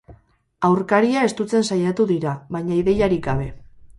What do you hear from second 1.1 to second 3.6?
estutzen saiatu dira, baina ideiarik gabe.